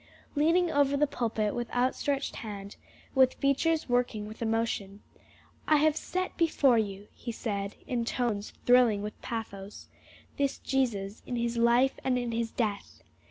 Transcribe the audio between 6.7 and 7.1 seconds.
you,"